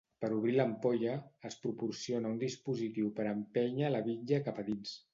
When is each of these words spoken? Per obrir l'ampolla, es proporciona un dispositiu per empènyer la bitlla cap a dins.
Per 0.23 0.27
obrir 0.35 0.53
l'ampolla, 0.53 1.13
es 1.51 1.59
proporciona 1.67 2.33
un 2.33 2.41
dispositiu 2.47 3.15
per 3.21 3.31
empènyer 3.37 3.97
la 3.97 4.05
bitlla 4.13 4.45
cap 4.51 4.65
a 4.65 4.71
dins. 4.73 5.01